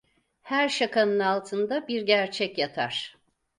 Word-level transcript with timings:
Her 0.41 0.69
şakanın 0.69 1.19
altında 1.19 1.87
bir 1.87 2.01
gerçek 2.01 2.57
yatar. 2.57 3.15